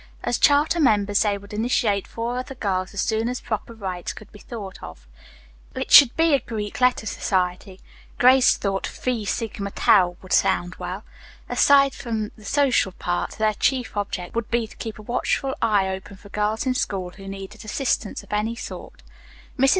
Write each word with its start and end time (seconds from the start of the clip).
As 0.23 0.39
charter 0.39 0.79
members, 0.79 1.21
they 1.21 1.37
would 1.37 1.53
initiate 1.53 2.07
four 2.07 2.39
other 2.39 2.55
girls, 2.55 2.91
as 2.91 3.01
soon 3.01 3.29
as 3.29 3.39
proper 3.39 3.71
rites 3.71 4.13
could 4.13 4.31
be 4.31 4.39
thought 4.39 4.81
of. 4.81 5.05
It 5.75 5.91
should 5.91 6.17
be 6.17 6.33
a 6.33 6.39
Greek 6.39 6.81
letter 6.81 7.05
society. 7.05 7.79
Grace 8.17 8.57
thought 8.57 8.87
"Phi 8.87 9.25
Sigma 9.25 9.69
Tau" 9.69 10.17
would 10.23 10.33
sound 10.33 10.73
well. 10.79 11.03
Aside 11.47 11.93
from 11.93 12.31
the 12.35 12.45
social 12.45 12.93
part, 12.93 13.33
their 13.37 13.53
chief 13.53 13.95
object 13.95 14.33
would 14.33 14.49
be 14.49 14.65
to 14.65 14.75
keep 14.75 14.97
a 14.97 15.03
watchful 15.03 15.53
eye 15.61 15.87
open 15.89 16.17
for 16.17 16.29
girls 16.29 16.65
in 16.65 16.73
school 16.73 17.11
who 17.11 17.27
needed 17.27 17.63
assistance 17.63 18.23
of 18.23 18.33
any 18.33 18.55
sort. 18.55 19.03
Mrs. 19.59 19.69